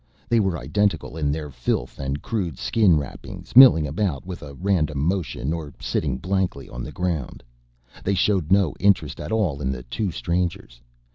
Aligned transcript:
They 0.29 0.39
were 0.39 0.57
identical 0.57 1.15
in 1.15 1.31
their 1.31 1.51
filth 1.51 1.99
and 1.99 2.23
crude 2.23 2.57
skin 2.57 2.97
wrappings, 2.97 3.55
milling 3.55 3.85
about 3.85 4.25
with 4.25 4.41
a 4.41 4.55
random 4.55 4.97
motion 4.97 5.53
or 5.53 5.75
sitting 5.79 6.17
blankly 6.17 6.67
on 6.67 6.81
the 6.83 6.91
ground. 6.91 7.43
They 8.03 8.15
showed 8.15 8.51
no 8.51 8.73
interest 8.79 9.19
at 9.19 9.31
all 9.31 9.61
in 9.61 9.71
the 9.71 9.83
two 9.83 10.09
strangers. 10.09 10.81